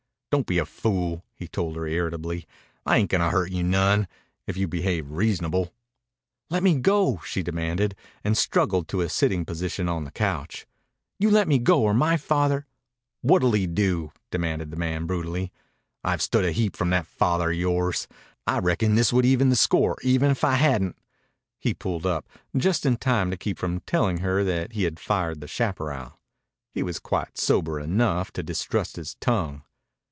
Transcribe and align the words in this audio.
"Don't 0.33 0.47
be 0.47 0.59
a 0.59 0.65
fool," 0.65 1.25
he 1.35 1.45
told 1.49 1.75
her 1.75 1.85
irritably. 1.85 2.47
"I 2.85 2.95
ain't 2.95 3.09
gonna 3.11 3.31
hurt 3.31 3.51
you 3.51 3.63
none 3.63 4.07
if 4.47 4.55
you 4.55 4.65
behave 4.65 5.11
reasonable:" 5.11 5.73
"Let 6.49 6.63
me 6.63 6.75
go," 6.79 7.19
she 7.25 7.43
demanded, 7.43 7.97
and 8.23 8.37
struggled 8.37 8.87
to 8.87 9.01
a 9.01 9.09
sitting 9.09 9.43
position 9.43 9.89
on 9.89 10.05
the 10.05 10.11
couch. 10.11 10.65
"You 11.19 11.29
let 11.31 11.49
me 11.49 11.59
go 11.59 11.81
or 11.83 11.93
my 11.93 12.15
father" 12.15 12.65
"What'll 13.21 13.51
he 13.51 13.67
do?" 13.67 14.13
demanded 14.31 14.71
the 14.71 14.77
man 14.77 15.05
brutally. 15.05 15.51
"I've 16.01 16.21
stood 16.21 16.45
a 16.45 16.53
heap 16.53 16.77
from 16.77 16.91
that 16.91 17.07
father 17.07 17.51
of 17.51 17.57
yore's. 17.57 18.07
I 18.47 18.59
reckon 18.59 18.95
this 18.95 19.11
would 19.11 19.25
even 19.25 19.49
the 19.49 19.57
score 19.57 19.97
even 20.01 20.31
if 20.31 20.45
I 20.45 20.55
hadn't" 20.55 20.95
He 21.59 21.73
pulled 21.73 22.05
up, 22.05 22.29
just 22.55 22.85
in 22.85 22.95
time 22.95 23.31
to 23.31 23.37
keep 23.37 23.59
from 23.59 23.81
telling 23.81 24.19
her 24.19 24.45
that 24.45 24.71
he 24.71 24.83
had 24.85 24.97
fired 24.97 25.41
the 25.41 25.49
chaparral. 25.49 26.19
He 26.73 26.83
was 26.83 26.99
quite 26.99 27.37
sober 27.37 27.81
enough 27.81 28.31
to 28.31 28.41
distrust 28.43 28.95
his 28.95 29.15
tongue. 29.15 29.63